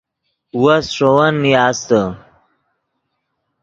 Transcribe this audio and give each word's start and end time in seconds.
وس 0.61 0.85
ݰے 0.95 1.09
ون 1.15 1.33
نیاستے 1.43 2.01